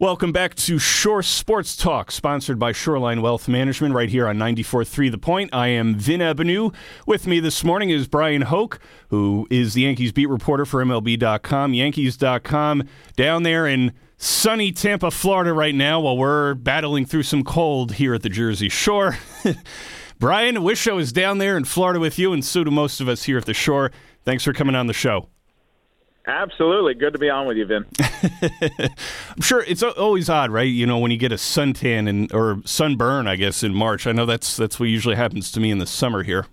[0.00, 5.10] Welcome back to Shore Sports Talk, sponsored by Shoreline Wealth Management, right here on 94.3
[5.10, 5.50] The Point.
[5.52, 6.74] I am Vin Ebenau.
[7.06, 11.74] With me this morning is Bryan Hoch, who is the Yankees beat reporter for MLB.com,
[11.74, 12.84] Yankees.com,
[13.14, 18.14] down there in sunny Tampa, Florida right now, while we're battling through some cold here
[18.14, 19.18] at the Jersey Shore.
[20.18, 23.08] Bryan, wish I was down there in Florida with you, and so do most of
[23.10, 23.92] us here at the shore.
[24.24, 25.28] Thanks for coming on the show.
[26.26, 26.94] Absolutely.
[26.94, 27.86] Good to be on with you, Vin.
[28.00, 30.62] I'm sure it's always odd, right?
[30.62, 34.06] You know, when you get a suntan and or sunburn, I guess in March.
[34.06, 36.46] I know that's that's what usually happens to me in the summer here.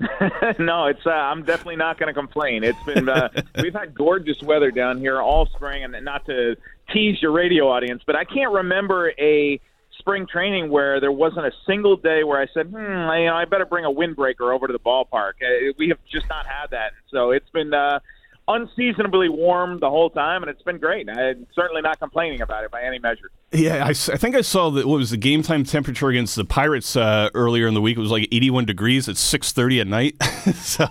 [0.58, 2.64] no, it's uh, I'm definitely not going to complain.
[2.64, 3.28] It's been uh,
[3.62, 6.56] we've had gorgeous weather down here all spring, and not to
[6.92, 9.60] tease your radio audience, but I can't remember a
[9.98, 13.34] spring training where there wasn't a single day where I said, hmm, I, you know,
[13.34, 15.32] I better bring a windbreaker over to the ballpark.
[15.42, 17.74] Uh, we have just not had that, so it's been.
[17.74, 17.98] Uh,
[18.48, 21.08] unseasonably warm the whole time, and it's been great.
[21.08, 23.30] I'm certainly not complaining about it by any measure.
[23.52, 24.86] Yeah, I, I think I saw that.
[24.86, 27.96] What was the game time temperature against the Pirates uh, earlier in the week?
[27.96, 30.22] It was like 81 degrees at 6:30 at night.
[30.54, 30.86] so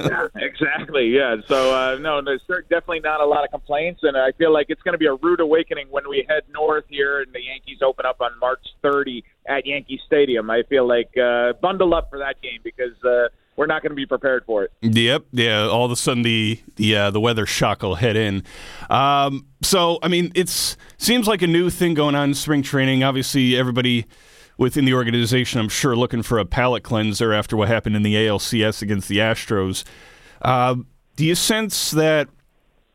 [0.00, 1.08] yeah, exactly.
[1.08, 1.36] Yeah.
[1.46, 4.82] So uh, no, there's definitely not a lot of complaints, and I feel like it's
[4.82, 8.06] going to be a rude awakening when we head north here and the Yankees open
[8.06, 10.50] up on March 30 at Yankee Stadium.
[10.50, 13.02] I feel like uh, bundle up for that game because.
[13.02, 13.28] Uh,
[13.58, 14.72] we're not going to be prepared for it.
[14.82, 15.66] Yep, yeah.
[15.66, 18.44] All of a sudden, the the uh, the weather shock will head in.
[18.88, 23.02] Um, so, I mean, it's seems like a new thing going on in spring training.
[23.02, 24.06] Obviously, everybody
[24.58, 28.14] within the organization, I'm sure, looking for a palate cleanser after what happened in the
[28.14, 29.82] ALCS against the Astros.
[30.40, 30.76] Uh,
[31.16, 32.28] do you sense that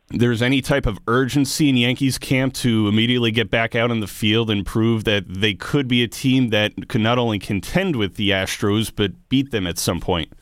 [0.08, 4.06] there's any type of urgency in Yankees camp to immediately get back out on the
[4.06, 8.16] field and prove that they could be a team that could not only contend with
[8.16, 10.32] the Astros but beat them at some point?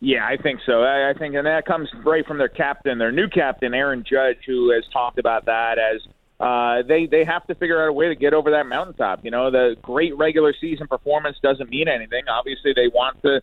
[0.00, 0.82] Yeah, I think so.
[0.82, 4.38] I, I think, and that comes right from their captain, their new captain, Aaron Judge,
[4.46, 6.00] who has talked about that as
[6.38, 9.24] uh, they they have to figure out a way to get over that mountaintop.
[9.24, 12.22] You know, the great regular season performance doesn't mean anything.
[12.28, 13.40] Obviously, they want to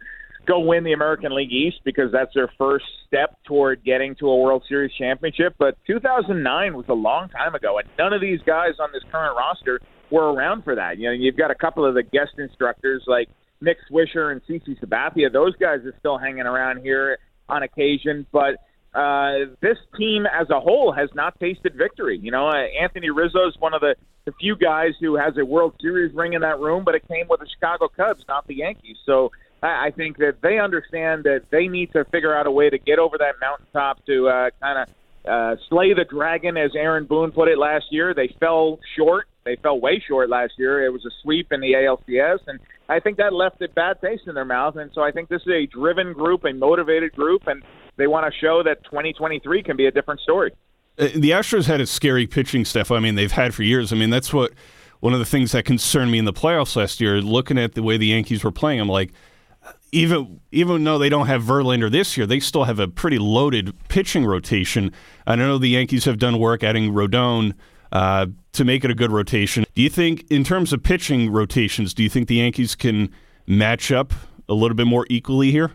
[0.47, 4.37] go win the American League East because that's their first step toward getting to a
[4.37, 5.55] World Series championship.
[5.57, 9.35] But 2009 was a long time ago, and none of these guys on this current
[9.35, 10.97] roster were around for that.
[10.97, 13.27] You know, you've got a couple of the guest instructors like
[13.61, 15.31] Nick Swisher and CC Sabathia.
[15.31, 17.17] Those guys are still hanging around here
[17.47, 18.55] on occasion, but
[18.93, 22.17] uh, this team as a whole has not tasted victory.
[22.17, 23.95] You know, uh, Anthony Rizzo is one of the,
[24.25, 27.27] the few guys who has a World Series ring in that room, but it came
[27.29, 28.97] with the Chicago Cubs, not the Yankees.
[29.05, 32.69] So I, I think that they understand that they need to figure out a way
[32.69, 34.95] to get over that mountaintop to uh, kind of
[35.27, 38.13] uh, slay the dragon, as Aaron Boone put it last year.
[38.13, 39.27] They fell short.
[39.43, 40.85] They fell way short last year.
[40.85, 44.23] It was a sweep in the ALCS, and I think that left a bad taste
[44.27, 44.75] in their mouth.
[44.75, 47.63] And so I think this is a driven group, a motivated group, and
[47.97, 50.51] they want to show that 2023 can be a different story.
[50.97, 52.91] Uh, the Astros had a scary pitching staff.
[52.91, 53.91] I mean, they've had for years.
[53.91, 54.51] I mean, that's what
[54.99, 57.21] one of the things that concerned me in the playoffs last year.
[57.21, 59.11] Looking at the way the Yankees were playing, I'm like,
[59.91, 63.73] even even though they don't have Verlander this year, they still have a pretty loaded
[63.87, 64.91] pitching rotation.
[65.25, 67.53] I know the Yankees have done work adding Rodon
[67.91, 69.65] uh, to make it a good rotation.
[69.75, 73.11] Do you think, in terms of pitching rotations, do you think the Yankees can
[73.47, 74.13] match up
[74.47, 75.71] a little bit more equally here?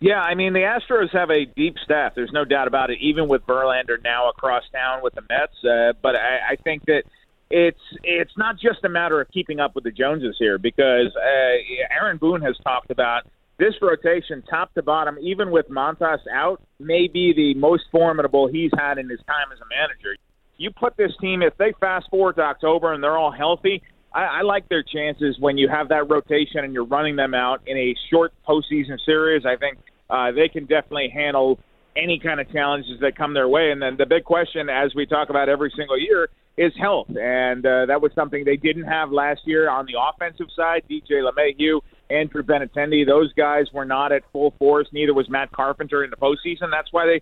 [0.00, 2.14] Yeah, I mean the Astros have a deep staff.
[2.14, 2.98] There's no doubt about it.
[3.00, 7.04] Even with Verlander now across town with the Mets, uh, but I, I think that
[7.50, 11.94] it's it's not just a matter of keeping up with the Joneses here because uh,
[11.94, 13.22] Aaron Boone has talked about
[13.58, 18.72] this rotation, top to bottom, even with Montas out, may be the most formidable he's
[18.76, 20.16] had in his time as a manager.
[20.56, 23.82] You put this team, if they fast forward to October and they're all healthy,
[24.12, 27.60] I, I like their chances when you have that rotation and you're running them out
[27.66, 29.44] in a short postseason series.
[29.44, 29.78] I think
[30.08, 31.58] uh, they can definitely handle
[31.96, 33.70] any kind of challenges that come their way.
[33.70, 37.08] And then the big question, as we talk about every single year, is health.
[37.08, 40.82] And uh, that was something they didn't have last year on the offensive side.
[40.88, 44.86] DJ LeMahieu, Andrew Benintendi, those guys were not at full force.
[44.92, 46.70] Neither was Matt Carpenter in the postseason.
[46.70, 47.20] That's why they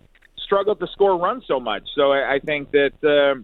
[0.53, 1.83] struggled to score runs so much.
[1.95, 3.41] So I, I think that uh,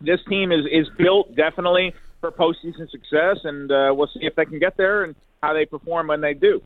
[0.00, 4.44] this team is, is built definitely for postseason success, and uh, we'll see if they
[4.44, 6.62] can get there and how they perform when they do.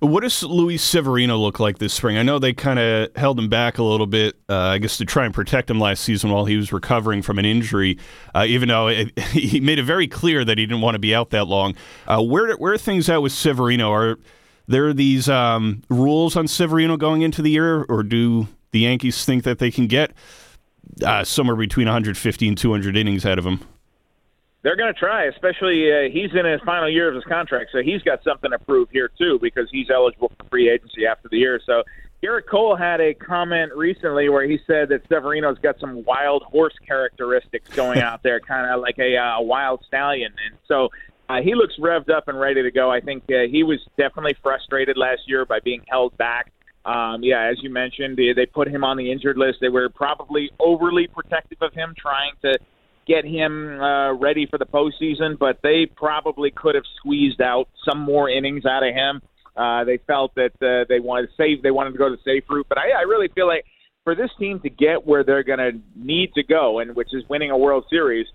[0.00, 2.18] What does Luis Severino look like this spring?
[2.18, 5.04] I know they kind of held him back a little bit, uh, I guess, to
[5.04, 7.98] try and protect him last season while he was recovering from an injury.
[8.34, 11.14] Uh, even though it, he made it very clear that he didn't want to be
[11.14, 11.74] out that long.
[12.06, 13.92] Uh, where where are things at with Severino?
[13.92, 14.18] Are
[14.68, 19.44] there these um, rules on Severino going into the year, or do the Yankees think
[19.44, 20.12] that they can get
[21.02, 23.60] uh, somewhere between 150 and 200 innings out of him?
[24.66, 25.26] they're going to try.
[25.26, 28.58] Especially uh, he's in his final year of his contract, so he's got something to
[28.58, 31.60] prove here too because he's eligible for free agency after the year.
[31.64, 31.84] So
[32.20, 36.74] Gerrit Cole had a comment recently where he said that Severino's got some wild horse
[36.84, 40.32] characteristics going out there, kind of like a, uh, wild stallion.
[40.44, 40.88] And so
[41.28, 42.90] uh, he looks revved up and ready to go.
[42.90, 46.50] I think uh, he was definitely frustrated last year by being held back.
[46.86, 49.58] Um, yeah, as you mentioned, they, they put him on the injured list.
[49.60, 52.58] They were probably overly protective of him, trying to
[53.08, 57.98] get him uh, ready for the postseason, but they probably could have squeezed out some
[57.98, 59.20] more innings out of him.
[59.56, 61.62] Uh, they felt that uh, they wanted to save.
[61.62, 63.64] They wanted to go the safe route, but I, I really feel like
[64.04, 67.24] for this team to get where they're going to need to go, and which is
[67.28, 68.26] winning a World Series,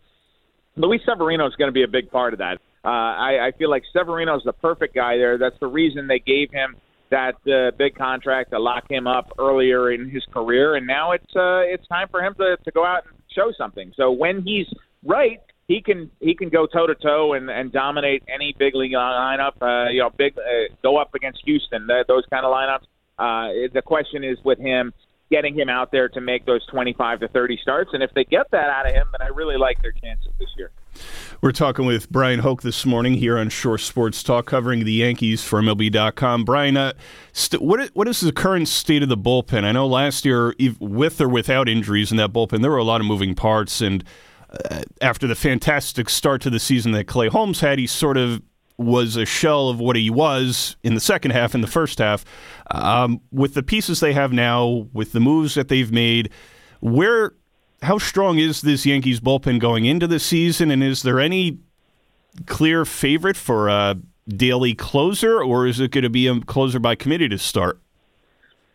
[0.76, 2.58] Luis Severino is going to be a big part of that.
[2.84, 5.38] Uh, I, I feel like Severino is the perfect guy there.
[5.38, 6.76] That's the reason they gave him
[7.12, 11.36] that uh, big contract to lock him up earlier in his career, and now it's
[11.36, 13.92] uh, it's time for him to, to go out and show something.
[13.96, 14.68] So when he's
[15.06, 18.94] right, he can he can go toe to toe and and dominate any big league
[18.94, 19.54] lineup.
[19.62, 22.88] Uh, you know, big uh, go up against Houston, the, those kind of lineups.
[23.20, 24.92] Uh, the question is with him
[25.30, 28.50] getting him out there to make those 25 to 30 starts, and if they get
[28.52, 30.72] that out of him, then I really like their chances this year.
[31.42, 35.44] We're talking with Bryan Hoch this morning here on Shore Sports Talk, covering the Yankees
[35.44, 36.44] for MLB.com.
[36.46, 36.94] Bryan, uh,
[37.34, 39.64] st- what, is, what is the current state of the bullpen?
[39.64, 43.02] I know last year, with or without injuries in that bullpen, there were a lot
[43.02, 44.04] of moving parts, and
[44.52, 48.42] uh, after the fantastic start to the season that Clay Holmes had, he sort of
[48.78, 52.26] was a shell of what he was in the second half and the first half.
[52.72, 56.30] Um, with the pieces they have now, with the moves that they've made,
[56.82, 57.34] where
[57.82, 61.60] how strong is this Yankees bullpen going into the season, and is there any
[62.46, 63.98] clear favorite for a
[64.28, 67.80] daily closer, or is it going to be a closer by committee to start?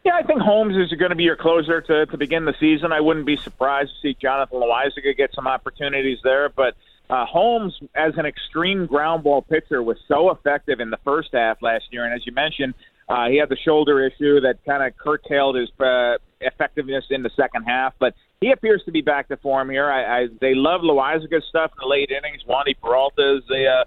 [0.04, 2.92] Yeah, I think Holmes is going to be your closer to, to begin the season.
[2.92, 6.74] I wouldn't be surprised to see Jonathan Loáisiga get some opportunities there, but
[7.08, 11.62] uh, Holmes, as an extreme ground ball pitcher, was so effective in the first half
[11.62, 12.74] last year, and as you mentioned,
[13.08, 17.30] uh, he had the shoulder issue that kind of curtailed his uh, effectiveness in the
[17.36, 19.90] second half, but he appears to be back to form here.
[19.90, 22.42] I, I they love Loáisiga's stuff in the late innings.
[22.48, 23.84] Wandy Peralta is a, uh,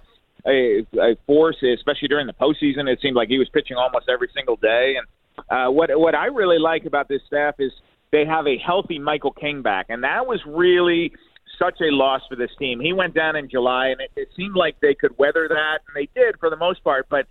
[0.48, 2.92] a a force, especially during the postseason.
[2.92, 5.08] It seemed like he was pitching almost every single day, and
[5.50, 7.72] uh, what what I really like about this staff is
[8.12, 11.12] they have a healthy Michael King back, and that was really
[11.60, 12.80] such a loss for this team.
[12.80, 15.96] He went down in July, and it, it seemed like they could weather that, and
[15.96, 17.08] they did for the most part.
[17.10, 17.28] But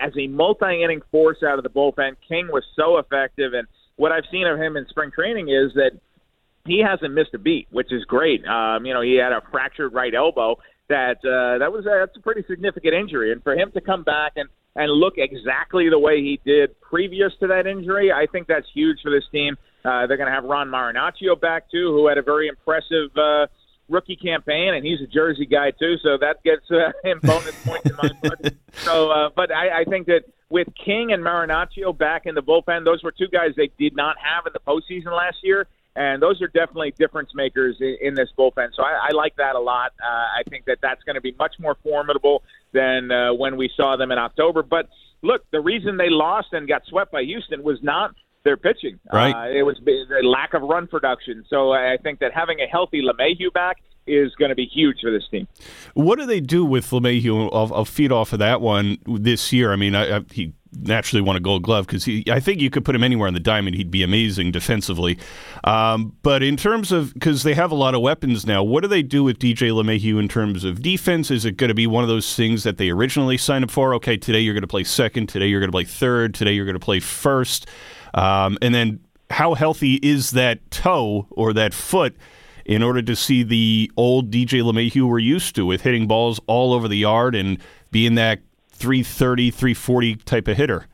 [0.00, 3.66] as a multi-inning force out of the bullpen, King was so effective, and
[3.96, 5.92] what I've seen of him in spring training is that
[6.66, 8.44] he hasn't missed a beat, which is great.
[8.46, 10.56] Um, you know, he had a fractured right elbow
[10.88, 14.02] that uh, that was a, that's a pretty significant injury, and for him to come
[14.02, 18.48] back and and look exactly the way he did previous to that injury, I think
[18.48, 19.56] that's huge for this team.
[19.84, 23.46] Uh, they're going to have Ron Marinaccio back too, who had a very impressive uh,
[23.88, 27.88] rookie campaign, and he's a Jersey guy too, so that gets uh, him bonus points
[27.88, 28.54] in my book.
[28.72, 32.84] So, uh, but I, I think that with King and Marinaccio back in the bullpen,
[32.84, 36.42] those were two guys they did not have in the postseason last year and those
[36.42, 38.68] are definitely difference makers in, in this bullpen.
[38.74, 39.92] So I, I like that a lot.
[40.02, 42.42] Uh, I think that that's going to be much more formidable
[42.72, 44.62] than uh, when we saw them in October.
[44.62, 44.88] But
[45.22, 48.14] look, the reason they lost and got swept by Houston was not
[48.44, 48.98] their pitching.
[49.12, 49.34] Right.
[49.34, 51.44] Uh, it was the lack of run production.
[51.48, 55.10] So I think that having a healthy LeMahieu back is going to be huge for
[55.10, 55.46] this team.
[55.94, 57.50] What do they do with LeMahieu?
[57.52, 59.72] I'll, I'll feed off of that one this year.
[59.72, 62.84] I mean, I, I, he naturally won a Gold Glove because I think you could
[62.84, 65.18] put him anywhere on the diamond; he'd be amazing defensively.
[65.64, 68.88] Um, but in terms of because they have a lot of weapons now, what do
[68.88, 71.30] they do with DJ LeMahieu in terms of defense?
[71.30, 73.94] Is it going to be one of those things that they originally signed up for?
[73.94, 76.66] Okay, today you're going to play second, today you're going to play third, today you're
[76.66, 77.68] going to play first,
[78.14, 79.00] um, and then
[79.30, 82.16] how healthy is that toe or that foot?
[82.64, 86.72] In order to see the old DJ LeMahieu we're used to with hitting balls all
[86.72, 87.58] over the yard and
[87.90, 88.40] being that
[88.70, 90.86] 330, 340 type of hitter.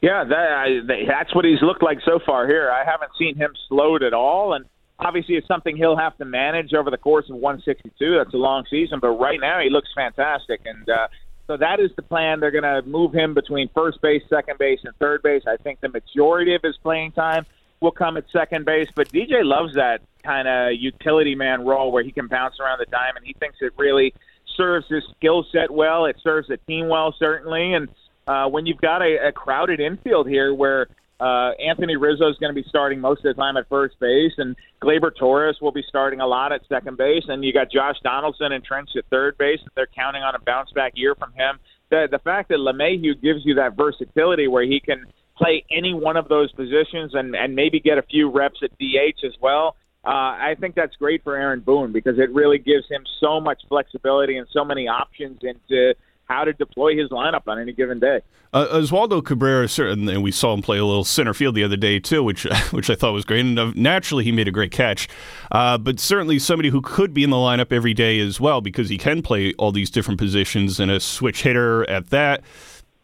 [0.00, 2.70] Yeah, that, that's what he's looked like so far here.
[2.70, 4.64] I haven't seen him slowed at all, and
[4.98, 8.16] obviously it's something he'll have to manage over the course of 162.
[8.16, 11.08] That's a long season, but right now he looks fantastic, and uh,
[11.46, 12.40] so that is the plan.
[12.40, 15.42] They're going to move him between first base, second base, and third base.
[15.46, 17.46] I think the majority of his playing time
[17.80, 22.02] will come at second base, but DJ loves that kind of utility man role where
[22.02, 23.24] he can bounce around the diamond.
[23.24, 24.12] He thinks it really
[24.56, 26.06] serves his skill set well.
[26.06, 27.74] It serves the team well, certainly.
[27.74, 27.88] And
[28.26, 30.88] uh, when you've got a, a crowded infield here where
[31.20, 34.32] uh, Anthony Rizzo is going to be starting most of the time at first base,
[34.36, 37.96] and Gleyber Torres will be starting a lot at second base, and you got Josh
[38.02, 39.60] Donaldson entrenched at third base.
[39.64, 41.58] That they're counting on a bounce back year from him.
[41.88, 45.06] The, the fact that LeMahieu gives you that versatility where he can
[45.38, 49.24] play any one of those positions and, and maybe get a few reps at DH
[49.24, 53.04] as well uh, I think that's great for Aaron Boone because it really gives him
[53.20, 55.94] so much flexibility and so many options into
[56.26, 58.20] how to deploy his lineup on any given day.
[58.52, 61.98] Uh, Oswaldo Cabrera, and we saw him play a little center field the other day
[61.98, 63.40] too, which which I thought was great.
[63.40, 65.08] And uh, naturally, he made a great catch.
[65.50, 68.88] Uh, but certainly somebody who could be in the lineup every day as well because
[68.88, 72.42] he can play all these different positions and a switch hitter at that.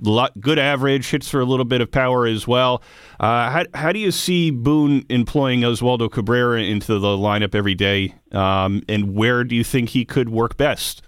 [0.02, 2.82] Lot, good average, hits for a little bit of power as well.
[3.21, 8.14] Uh, how, how do you see Boone employing Oswaldo Cabrera into the lineup every day?
[8.32, 11.02] Um, and where do you think he could work best?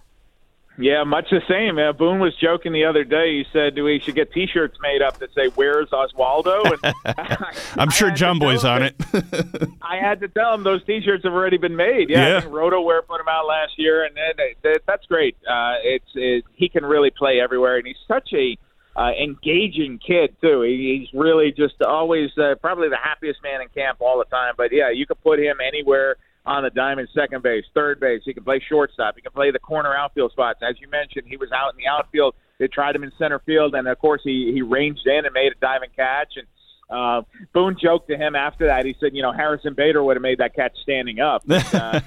[0.77, 1.79] Yeah, much the same.
[1.79, 3.39] Uh, Boone was joking the other day.
[3.39, 7.91] He said we should get T-shirts made up that say "Where's Oswaldo?" And I, I'm
[7.91, 8.97] sure Jomboy's on it.
[9.83, 12.11] I had to tell him those T-shirts have already been made.
[12.11, 12.37] Yeah, yeah.
[12.39, 15.37] I think put them out last year, and, and that's great.
[15.49, 18.59] Uh, it's it, he can really play everywhere, and he's such a
[18.97, 20.63] uh, engaging kid too.
[20.63, 24.55] He, he's really just always uh, probably the happiest man in camp all the time.
[24.57, 28.23] But yeah, you could put him anywhere on the diamond, second base, third base.
[28.25, 29.17] He can play shortstop.
[29.17, 30.61] He can play the corner outfield spots.
[30.63, 32.35] As you mentioned, he was out in the outfield.
[32.59, 35.53] They tried him in center field, and of course he he ranged in and made
[35.53, 36.35] a diving catch.
[36.37, 36.47] And
[36.89, 37.23] uh,
[37.53, 38.85] Boone joked to him after that.
[38.85, 42.01] He said, "You know, Harrison Bader would have made that catch standing up." But, uh,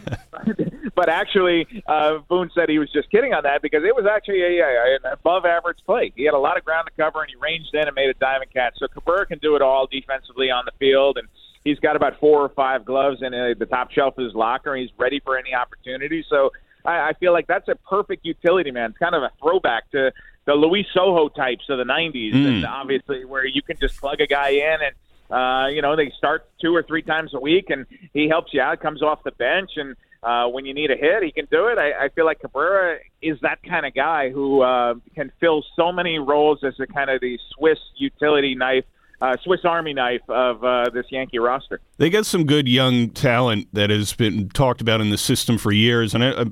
[0.97, 4.41] but actually, uh, Boone said he was just kidding on that because it was actually
[4.41, 6.11] a, a, an above-average play.
[6.15, 8.15] He had a lot of ground to cover, and he ranged in and made a
[8.15, 8.79] diving catch.
[8.79, 11.27] So Cabrera can do it all defensively on the field, and
[11.63, 14.75] he's got about four or five gloves in uh, the top shelf of his locker.
[14.75, 16.25] He's ready for any opportunity.
[16.27, 16.51] So
[16.83, 18.89] I, I feel like that's a perfect utility man.
[18.89, 20.11] It's kind of a throwback to
[20.45, 22.47] the Luis Sojo types of the '90s, mm.
[22.47, 24.95] and obviously where you can just plug a guy in and.
[25.29, 28.61] Uh, you know, they start two or three times a week, and he helps you
[28.61, 28.79] out.
[28.79, 31.77] Comes off the bench, and uh, when you need a hit, he can do it.
[31.77, 35.91] I, I feel like Cabrera is that kind of guy who uh, can fill so
[35.91, 38.85] many roles as a kind of the Swiss utility knife
[39.21, 41.81] uh, Swiss Army knife of uh, this Yankee roster.
[41.97, 45.71] They got some good young talent that has been talked about in the system for
[45.71, 46.45] years, and I,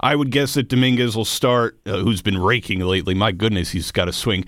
[0.00, 1.78] I would guess that Dominguez will start.
[1.86, 3.14] Uh, who's been raking lately?
[3.14, 4.44] My goodness, he's got a swing.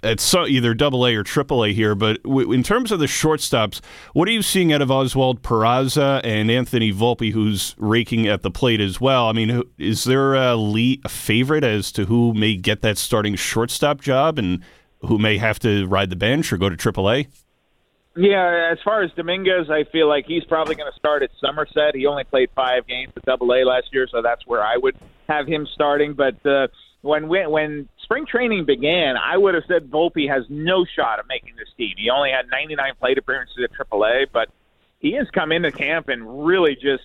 [0.00, 3.06] At so, either Double A or Triple A here, but w- in terms of the
[3.06, 3.80] shortstops,
[4.12, 8.50] what are you seeing out of Oswald Peraza and Anthony Volpe, who's raking at the
[8.50, 9.28] plate as well?
[9.28, 13.34] I mean, is there a, lead, a favorite as to who may get that starting
[13.34, 14.62] shortstop job, and
[15.00, 17.26] who may have to ride the bench or go to AAA?
[18.16, 21.94] Yeah, as far as Dominguez, I feel like he's probably going to start at Somerset.
[21.94, 24.96] He only played five games at Double A last year, so that's where I would
[25.28, 26.14] have him starting.
[26.14, 26.68] But uh,
[27.02, 31.56] when when spring training began, I would have said Volpe has no shot of making
[31.56, 31.94] this team.
[31.98, 34.48] He only had 99 plate appearances at AAA, but
[34.98, 37.04] he has come into camp and really just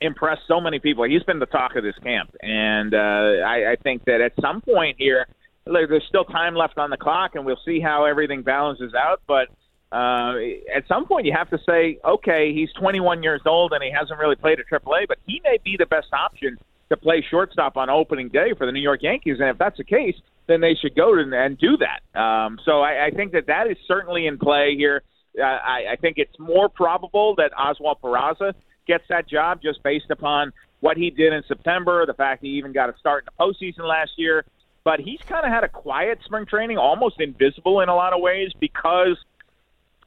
[0.00, 1.04] impressed so many people.
[1.04, 4.60] He's been the talk of this camp, and uh, I, I think that at some
[4.60, 5.26] point here
[5.66, 9.20] there's still time left on the clock, and we'll see how everything balances out.
[9.28, 9.48] But
[9.92, 10.34] uh,
[10.74, 14.18] at some point, you have to say, okay, he's 21 years old and he hasn't
[14.18, 16.58] really played at AAA, but he may be the best option
[16.90, 19.36] to play shortstop on opening day for the New York Yankees.
[19.40, 20.16] And if that's the case,
[20.46, 22.18] then they should go and do that.
[22.18, 25.02] Um, so I, I think that that is certainly in play here.
[25.38, 28.54] Uh, I, I think it's more probable that Oswald Peraza
[28.86, 32.72] gets that job just based upon what he did in September, the fact he even
[32.72, 34.44] got a start in the postseason last year,
[34.84, 38.20] but he's kind of had a quiet spring training, almost invisible in a lot of
[38.20, 39.16] ways because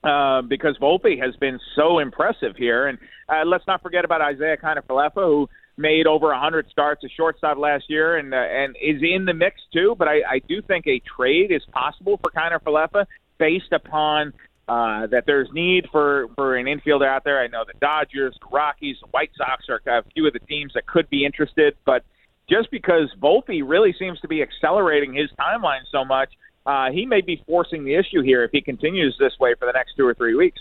[0.04, 2.88] uh, because Volpe has been so impressive here.
[2.88, 2.98] And
[3.30, 5.48] uh, let's not forget about Isiah Kiner-Falefa, who
[5.78, 9.62] made over 100 starts as shortstop last year and uh, and is in the mix
[9.74, 9.96] too.
[9.98, 13.06] But I, I do think a trade is possible for Kiner-Falefa
[13.38, 14.34] based upon
[14.68, 17.42] uh, that there's need for, for an infielder out there.
[17.42, 20.74] I know the Dodgers, the Rockies, the White Sox are a few of the teams
[20.76, 22.04] that could be interested, but–
[22.52, 26.30] just because Volpe really seems to be accelerating his timeline so much,
[26.66, 29.72] uh, he may be forcing the issue here if he continues this way for the
[29.72, 30.60] next two or three weeks.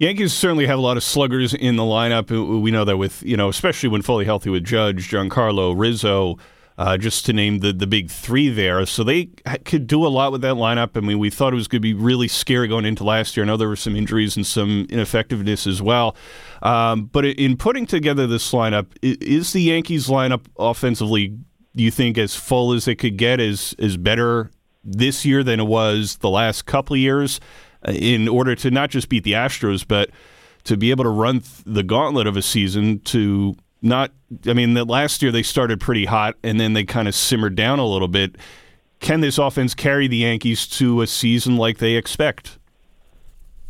[0.00, 2.30] Yankees certainly have a lot of sluggers in the lineup.
[2.62, 6.38] We know that with you know, especially when fully healthy with Judge, Giancarlo, Rizzo,
[6.78, 8.86] uh, just to name the, the big three there.
[8.86, 9.26] So they
[9.66, 10.96] could do a lot with that lineup.
[10.96, 13.44] I mean, we thought it was going to be really scary going into last year.
[13.44, 16.16] I know there were some injuries and some ineffectiveness as well.
[16.62, 21.28] Um, but in putting together this lineup, is the Yankees lineup offensively,
[21.76, 24.50] do you think, as full as it could get, is, is better
[24.82, 27.38] this year than it was the last couple of years
[27.86, 30.10] in order to not just beat the Astros, but
[30.64, 34.12] to be able to run the gauntlet of a season to not
[34.46, 37.56] I mean the last year they started pretty hot and then they kind of simmered
[37.56, 38.36] down a little bit.
[39.00, 42.58] Can this offense carry the Yankees to a season like they expect?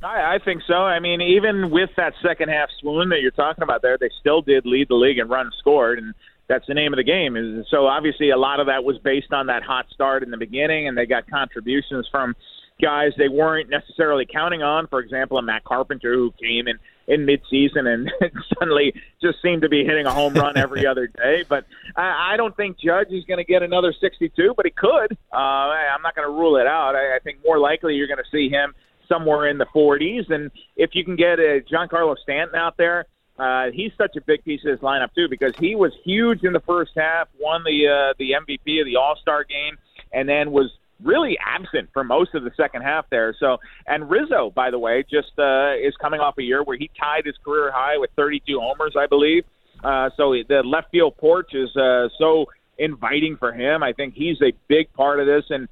[0.02, 0.74] I, I think so.
[0.74, 4.42] I mean, even with that second half swoon that you're talking about there, they still
[4.42, 6.14] did lead the league in run scored, and
[6.48, 7.64] that's the name of the game.
[7.70, 10.88] So obviously a lot of that was based on that hot start in the beginning,
[10.88, 12.34] and they got contributions from
[12.80, 14.86] guys they weren't necessarily counting on.
[14.86, 18.10] For example, a Matt Carpenter who came and in midseason and
[18.58, 21.44] suddenly just seemed to be hitting a home run every other day.
[21.48, 25.18] But I, I don't think Judge is going to get another 62, but he could.
[25.32, 26.94] Uh, I'm not going to rule it out.
[26.94, 28.74] I, I think more likely you're going to see him
[29.08, 30.30] somewhere in the 40s.
[30.30, 33.06] And if you can get a Giancarlo Stanton out there,
[33.38, 36.52] uh, he's such a big piece of this lineup too because he was huge in
[36.52, 39.78] the first half, won the uh, the MVP of the All Star game,
[40.12, 40.70] and then was
[41.02, 43.34] really absent for most of the second half there.
[43.38, 46.90] So, and Rizzo, by the way, just uh, is coming off a year where he
[46.98, 49.44] tied his career high with 32 homers, I believe.
[49.82, 52.46] Uh, so the left field porch is uh, so
[52.78, 53.82] inviting for him.
[53.82, 55.68] I think he's a big part of this, and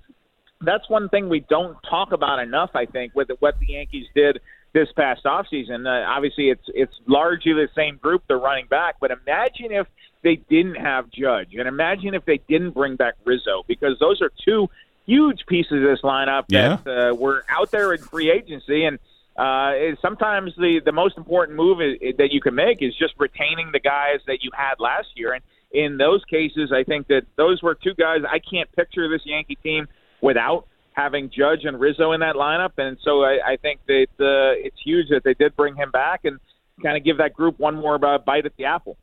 [0.61, 2.71] that's one thing we don't talk about enough.
[2.75, 4.41] I think with what the Yankees did
[4.73, 5.87] this past offseason.
[5.87, 9.87] Uh, obviously, it's it's largely the same group they're running back, but imagine if
[10.23, 14.31] they didn't have Judge, and imagine if they didn't bring back Rizzo, because those are
[14.45, 14.69] two
[15.09, 16.77] huge pieces of this lineup yeah.
[16.85, 18.99] that uh, were out there in free agency, and
[19.37, 23.71] uh, sometimes the the most important move is, that you can make is just retaining
[23.73, 27.63] the guys that you had last year, and in those cases, I think that those
[27.63, 29.89] were two guys I can't picture this Yankee team
[30.21, 34.67] without having Judge and Rizzo in that lineup, and so I, I think that uh,
[34.67, 36.39] it's huge that they did bring him back and
[36.83, 38.97] kind of give that group one more uh, bite at the apple.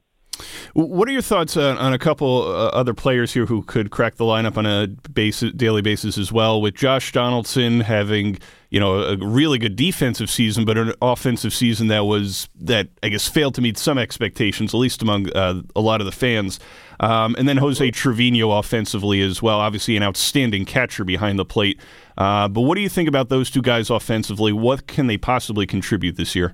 [0.76, 4.16] What are your thoughts on, on a couple uh, other players here who could crack
[4.16, 6.62] the lineup on a daily basis as well?
[6.62, 8.40] With Josh Donaldson having
[8.72, 13.08] you know a really good defensive season, but an offensive season that was that I
[13.08, 16.60] guess failed to meet some expectations, at least among uh, a lot of the fans.
[17.00, 21.80] Um, and then Jose Trevino offensively as well, obviously an outstanding catcher behind the plate.
[22.18, 24.52] Uh, but what do you think about those two guys offensively?
[24.52, 26.54] What can they possibly contribute this year?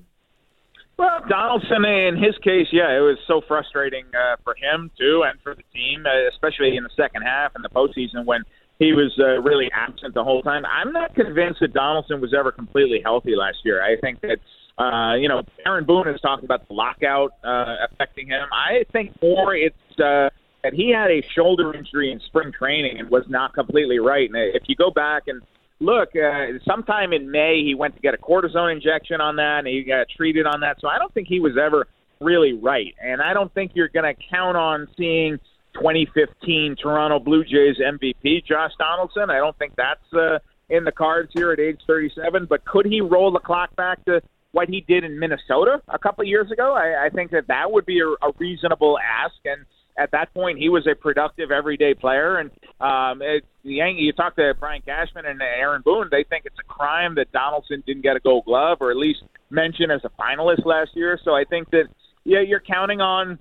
[1.02, 5.42] Well, Donaldson, in his case, yeah, it was so frustrating uh, for him too, and
[5.42, 8.44] for the team, uh, especially in the second half and the postseason when
[8.78, 10.62] he was uh, really absent the whole time.
[10.64, 13.82] I'm not convinced that Donaldson was ever completely healthy last year.
[13.82, 14.38] I think that
[14.78, 18.46] uh, you know Aaron Boone has talking about the lockout uh, affecting him.
[18.54, 20.30] I think more it's uh,
[20.62, 24.30] that he had a shoulder injury in spring training and was not completely right.
[24.30, 25.42] And if you go back and
[25.82, 29.68] look, uh, sometime in May he went to get a cortisone injection on that, and
[29.68, 30.78] he got treated on that.
[30.80, 31.88] So I don't think he was ever
[32.22, 35.40] really right, and I don't think you're going to count on seeing
[35.74, 39.30] 2015 Toronto Blue Jays MVP Josh Donaldson.
[39.30, 42.46] I don't think that's uh, in the cards here at age 37.
[42.46, 46.22] But could he roll the clock back to what he did in Minnesota a couple
[46.22, 46.74] of years ago?
[46.74, 49.66] I, I think that that would be a, a reasonable ask, and
[50.02, 52.38] at that point, he was a productive everyday player.
[52.38, 56.58] And um, it, the you talk to Brian Cashman and Aaron Boone, they think it's
[56.60, 60.10] a crime that Donaldson didn't get a Gold Glove or at least mentioned as a
[60.22, 61.20] finalist last year.
[61.24, 61.86] So I think that
[62.24, 63.40] yeah, you're counting on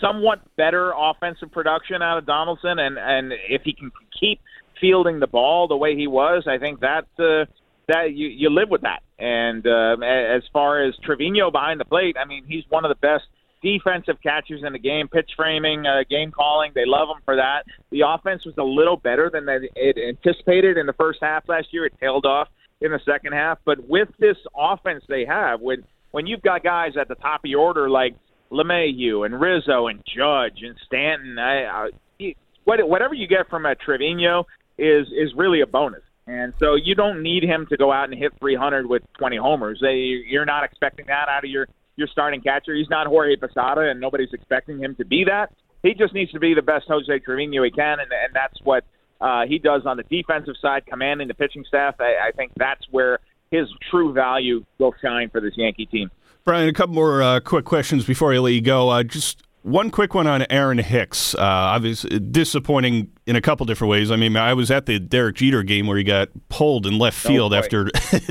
[0.00, 4.40] somewhat better offensive production out of Donaldson, and and if he can keep
[4.80, 7.06] fielding the ball the way he was, I think that.
[7.18, 7.46] Uh,
[7.88, 12.16] that you you live with that, and uh, as far as Trevino behind the plate,
[12.20, 13.24] I mean he's one of the best
[13.62, 16.72] defensive catchers in the game, pitch framing, uh, game calling.
[16.74, 17.64] They love him for that.
[17.90, 21.68] The offense was a little better than they it anticipated in the first half last
[21.72, 21.86] year.
[21.86, 22.48] It tailed off
[22.80, 26.92] in the second half, but with this offense they have, when when you've got guys
[26.98, 28.14] at the top of your order like
[28.50, 31.90] LeMahieu and Rizzo and Judge and Stanton, I,
[32.20, 34.46] I, whatever you get from a Trevino
[34.78, 36.02] is is really a bonus.
[36.26, 39.78] And so you don't need him to go out and hit 300 with 20 homers.
[39.80, 41.68] You're not expecting that out of your
[41.98, 42.74] your starting catcher.
[42.74, 45.52] He's not Jorge Posada, and nobody's expecting him to be that.
[45.82, 48.84] He just needs to be the best Jose Trevino he can, and, and that's what
[49.20, 51.96] uh, he does on the defensive side, commanding the pitching staff.
[52.00, 53.18] I, I think that's where
[53.50, 56.10] his true value will shine for this Yankee team.
[56.44, 58.88] Bryan, a couple more uh, quick questions before I let you go.
[58.88, 61.34] Uh, just one quick one on Aaron Hicks.
[61.34, 64.10] Uh, obviously, disappointing in a couple different ways.
[64.10, 67.24] I mean, I was at the Derek Jeter game where he got pulled in left
[67.26, 67.84] oh, field oh, after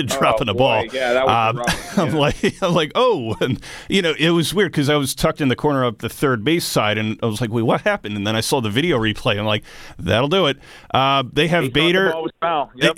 [0.05, 0.85] dropping oh, a ball.
[0.85, 1.57] Yeah, that was um,
[1.97, 2.03] yeah.
[2.03, 5.41] I'm like, I'm like, oh, and you know, it was weird because I was tucked
[5.41, 8.17] in the corner of the third base side, and I was like, wait, what happened?
[8.17, 9.37] And then I saw the video replay.
[9.37, 9.63] I'm like,
[9.99, 10.57] that'll do it.
[10.93, 12.13] Uh, they have he Bader.
[12.41, 12.97] The yep.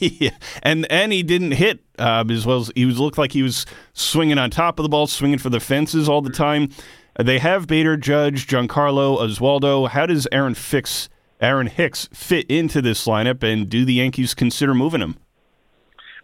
[0.00, 0.30] yeah.
[0.62, 3.66] and and he didn't hit uh, as well as he was looked like he was
[3.92, 6.70] swinging on top of the ball, swinging for the fences all the time.
[7.18, 9.88] They have Bader, Judge, Giancarlo, Oswaldo.
[9.88, 11.08] How does Aaron fix
[11.40, 15.16] Aaron Hicks fit into this lineup, and do the Yankees consider moving him?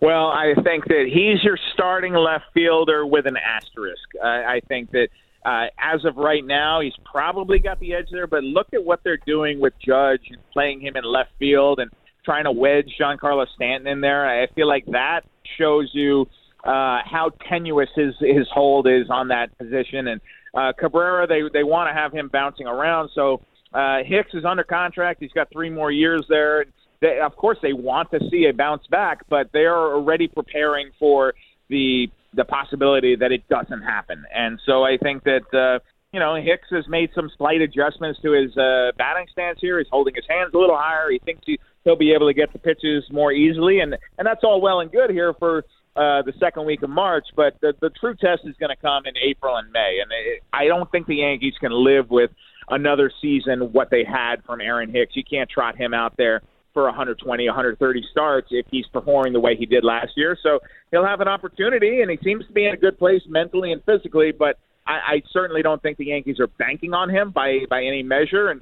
[0.00, 4.08] Well, I think that he's your starting left fielder with an asterisk.
[4.22, 5.08] I think that
[5.44, 8.26] uh, as of right now, he's probably got the edge there.
[8.26, 11.90] But look at what they're doing with Judge and playing him in left field and
[12.24, 14.26] trying to wedge Giancarlo Stanton in there.
[14.26, 15.22] I feel like that
[15.56, 16.28] shows you
[16.64, 20.06] uh, how tenuous his his hold is on that position.
[20.06, 20.20] And
[20.58, 23.10] uh, Cabrera, they they want to have him bouncing around.
[23.14, 23.40] So
[23.72, 25.20] uh, Hicks is under contract.
[25.20, 26.64] He's got three more years there.
[27.00, 30.90] They, of course, they want to see a bounce back, but they are already preparing
[30.98, 31.34] for
[31.68, 34.24] the the possibility that it doesn't happen.
[34.34, 35.78] And so I think that uh,
[36.12, 39.78] you know Hicks has made some slight adjustments to his uh, batting stance here.
[39.78, 41.10] He's holding his hands a little higher.
[41.10, 44.42] He thinks he, he'll be able to get the pitches more easily, and and that's
[44.42, 45.64] all well and good here for.
[45.98, 49.04] Uh, the second week of March, but the, the true test is going to come
[49.04, 52.30] in April and May, and it, I don't think the Yankees can live with
[52.70, 55.16] another season what they had from Aaron Hicks.
[55.16, 59.56] You can't trot him out there for 120, 130 starts if he's performing the way
[59.56, 60.38] he did last year.
[60.40, 60.60] So
[60.92, 63.82] he'll have an opportunity, and he seems to be in a good place mentally and
[63.82, 64.30] physically.
[64.30, 64.56] But
[64.86, 68.50] I, I certainly don't think the Yankees are banking on him by by any measure.
[68.50, 68.60] And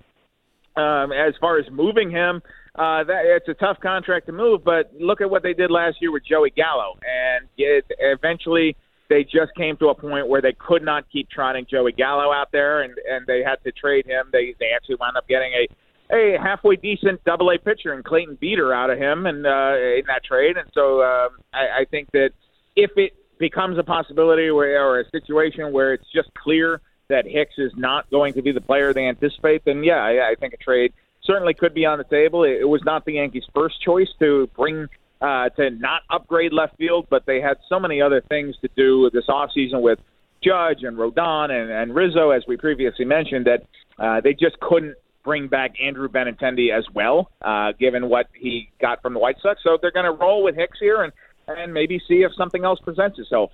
[0.77, 2.41] um, as far as moving him,
[2.77, 4.65] uh, that it's a tough contract to move.
[4.65, 8.77] But look at what they did last year with Joey Gallo, and it, eventually
[9.09, 12.53] they just came to a point where they could not keep trotting Joey Gallo out
[12.53, 14.29] there, and and they had to trade him.
[14.33, 15.69] They they actually wound up getting a
[16.15, 20.05] a halfway decent Double A pitcher and Clayton Beeter out of him, and uh, in
[20.07, 20.57] that trade.
[20.57, 22.31] And so um, I, I think that
[22.77, 27.55] if it becomes a possibility where, or a situation where it's just clear that Hicks
[27.59, 30.57] is not going to be the player they anticipate, then yeah, I, I think a
[30.57, 30.93] trade
[31.27, 32.45] certainly could be on the table.
[32.45, 34.89] It, it was not the Yankees' first choice to bring
[35.21, 39.11] uh, to not upgrade left field, but they had so many other things to do
[39.11, 39.99] this offseason with
[40.43, 43.65] Judge and Rodon and, and Rizzo, as we previously mentioned, that
[43.99, 49.03] uh, they just couldn't bring back Andrew Benintendi as well, uh, given what he got
[49.03, 49.61] from the White Sox.
[49.63, 51.13] So they're going to roll with Hicks here and,
[51.49, 53.51] and maybe see if something else presents itself.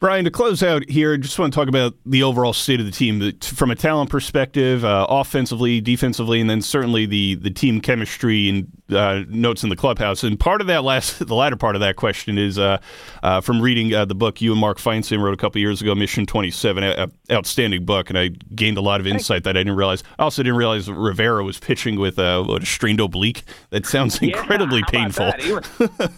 [0.00, 2.92] Bryan, to close out here, just want to talk about the overall state of the
[2.92, 8.48] team from a talent perspective, uh, offensively, defensively, and then certainly the the team chemistry
[8.48, 10.24] and uh, notes in the clubhouse.
[10.24, 12.78] And part of that last, the latter part of that question is uh,
[13.22, 15.94] uh from reading uh, the book you and Mark Feinsand wrote a couple years ago,
[15.94, 19.60] Mission Twenty Seven, a, outstanding book, and I gained a lot of insight that I
[19.60, 20.02] didn't realize.
[20.18, 23.42] I also didn't realize Rivera was pitching with uh, a strained oblique.
[23.68, 25.32] That sounds incredibly yeah, painful.
[25.32, 25.68] He was,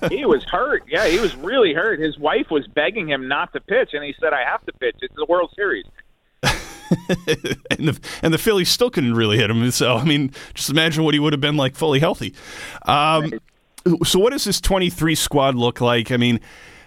[0.09, 0.85] he was hurt.
[0.87, 1.99] Yeah, he was really hurt.
[1.99, 4.97] His wife was begging him not to pitch, and he said, "I have to pitch.
[5.01, 5.87] It's the World Series."
[6.43, 9.71] and the and the Phillies still couldn't really hit him.
[9.71, 12.35] So I mean, just imagine what he would have been like fully healthy.
[12.87, 13.33] Um,
[14.05, 16.13] so what does this 23 squad look like?
[16.13, 16.41] I mean,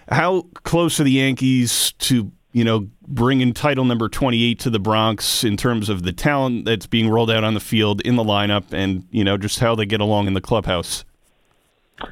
[0.08, 5.44] how close are the Yankees to you know bringing title number 28 to the Bronx
[5.44, 8.72] in terms of the talent that's being rolled out on the field in the lineup,
[8.72, 11.04] and you know just how they get along in the clubhouse?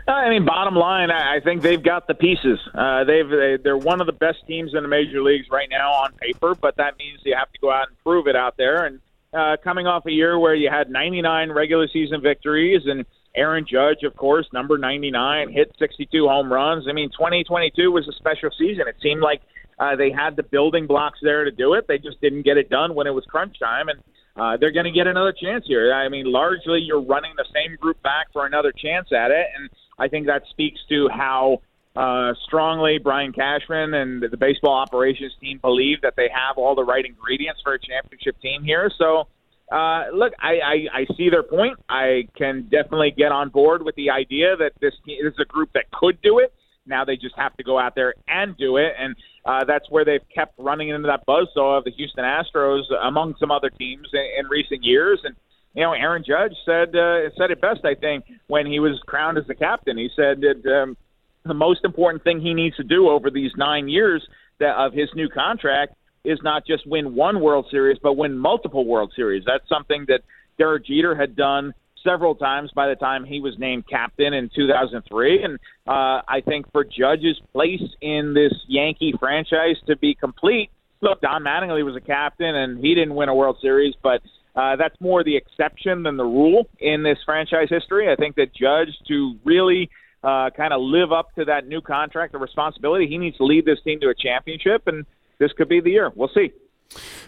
[0.08, 2.58] I mean, bottom line, I think they've got the pieces.
[2.74, 5.92] Uh, they've they, they're one of the best teams in the major leagues right now
[5.92, 8.86] on paper, but that means you have to go out and prove it out there.
[8.86, 9.00] And
[9.34, 14.04] uh, coming off a year where you had 99 regular season victories and Aaron Judge,
[14.04, 16.86] of course, number 99, hit 62 home runs.
[16.88, 18.84] I mean, 2022 was a special season.
[18.86, 19.42] It seemed like
[19.78, 21.86] uh, they had the building blocks there to do it.
[21.88, 24.00] They just didn't get it done when it was crunch time, and
[24.36, 25.92] uh, they're going to get another chance here.
[25.92, 29.70] I mean, largely you're running the same group back for another chance at it, and
[29.98, 31.60] I think that speaks to how
[31.96, 36.82] uh, strongly Brian Cashman and the baseball operations team believe that they have all the
[36.82, 38.90] right ingredients for a championship team here.
[38.98, 39.28] So,
[39.70, 41.78] uh, look, I, I, I see their point.
[41.88, 45.70] I can definitely get on board with the idea that this, this is a group
[45.74, 46.52] that could do it.
[46.86, 50.04] Now they just have to go out there and do it, and uh, that's where
[50.04, 54.26] they've kept running into that buzzsaw of the Houston Astros among some other teams in,
[54.38, 55.20] in recent years.
[55.24, 55.36] And
[55.74, 59.38] you know, Aaron Judge said uh, said it best, I think, when he was crowned
[59.38, 59.98] as the captain.
[59.98, 60.96] He said that um,
[61.44, 64.26] the most important thing he needs to do over these nine years
[64.60, 68.86] that, of his new contract is not just win one World Series, but win multiple
[68.86, 69.42] World Series.
[69.44, 70.20] That's something that
[70.56, 75.42] Derek Jeter had done several times by the time he was named captain in 2003.
[75.42, 75.54] And
[75.86, 81.42] uh, I think for Judge's place in this Yankee franchise to be complete, look, Don
[81.42, 84.20] Mattingly was a captain and he didn't win a World Series, but
[84.54, 88.10] uh, that's more the exception than the rule in this franchise history.
[88.12, 89.90] I think that Judge to really
[90.22, 93.64] uh, kind of live up to that new contract, the responsibility, he needs to lead
[93.64, 95.04] this team to a championship, and
[95.38, 96.10] this could be the year.
[96.14, 96.52] We'll see.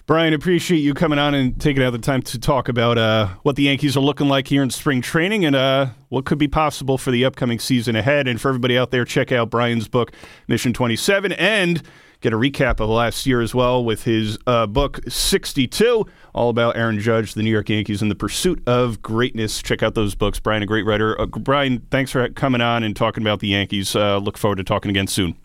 [0.07, 3.57] Bryan, appreciate you coming on and taking out the time to talk about uh, what
[3.57, 6.97] the Yankees are looking like here in spring training and uh, what could be possible
[6.97, 8.29] for the upcoming season ahead.
[8.29, 10.13] And for everybody out there, check out Bryan's book,
[10.47, 11.83] Mission 27, and
[12.21, 16.77] get a recap of last year as well with his uh, book 62, all about
[16.77, 19.61] Aaron Judge, the New York Yankees, and the pursuit of greatness.
[19.61, 20.39] Check out those books.
[20.39, 21.21] Bryan, a great writer.
[21.21, 23.97] Uh, Bryan, thanks for coming on and talking about the Yankees.
[23.97, 25.37] Uh, look forward to talking again soon.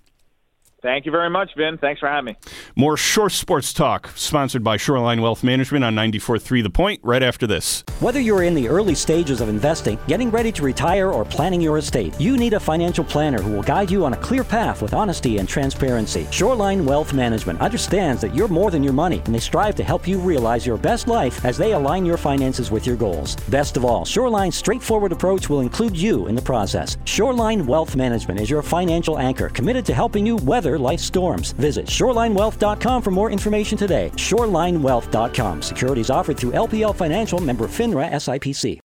[0.82, 1.78] Thank you very much, Vin.
[1.78, 2.38] Thanks for having me.
[2.76, 7.46] More Shore Sports Talk, sponsored by Shoreline Wealth Management on 94.3 The Point, right after
[7.46, 7.84] this.
[8.00, 11.78] Whether you're in the early stages of investing, getting ready to retire, or planning your
[11.78, 14.96] estate, you need a financial planner who will guide you on a clear path with
[14.96, 16.28] honesty and transparency.
[16.32, 20.08] Shoreline Wealth Management understands that you're more than your money, and they strive to help
[20.08, 23.36] you realize your best life as they align your finances with your goals.
[23.50, 26.98] Best of all, Shoreline's straightforward approach will include you in the process.
[27.06, 31.54] Shoreline Wealth Management is your financial anchor, committed to helping you weather weather life storms.
[31.54, 34.12] Visit shorelinewealth.com for more information today.
[34.16, 35.62] Shorelinewealth.com.
[35.62, 38.80] Securities offered through LPL Financial member FINRA SIPC.